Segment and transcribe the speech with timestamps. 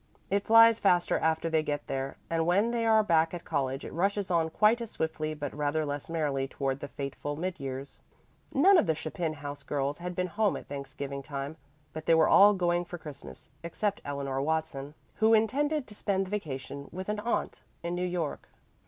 [0.31, 3.93] It flies faster after they get there, and when they are back at college it
[3.93, 7.99] rushes on quite as swiftly but rather less merrily toward the fateful "mid years."
[8.51, 11.55] None of the Chapin house girls had been home at Thanksgiving time,
[11.93, 16.31] but they were all going for Christmas, except Eleanor Watson, who intended to spend the
[16.31, 18.49] vacation with an aunt in New York.